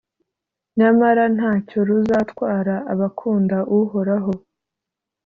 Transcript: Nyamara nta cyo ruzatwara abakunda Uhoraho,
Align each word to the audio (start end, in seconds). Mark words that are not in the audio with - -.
Nyamara 0.77 1.23
nta 1.35 1.51
cyo 1.67 1.79
ruzatwara 1.87 2.75
abakunda 2.93 3.57
Uhoraho, 3.77 4.33